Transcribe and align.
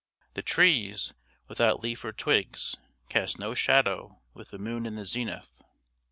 The 0.33 0.41
trees, 0.41 1.13
without 1.47 1.81
leaf 1.83 2.03
or 2.03 2.11
twigs, 2.11 2.75
cast 3.07 3.37
no 3.37 3.53
shadow 3.53 4.19
with 4.33 4.49
the 4.49 4.57
moon 4.57 4.87
in 4.87 4.95
the 4.95 5.05
zenith. 5.05 5.61